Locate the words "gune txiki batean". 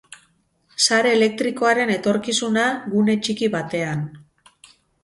2.97-4.07